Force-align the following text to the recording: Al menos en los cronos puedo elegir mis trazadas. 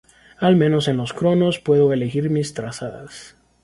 Al 0.39 0.55
menos 0.55 0.87
en 0.87 0.97
los 0.97 1.13
cronos 1.13 1.59
puedo 1.59 1.93
elegir 1.93 2.31
mis 2.31 2.55
trazadas. 2.55 3.35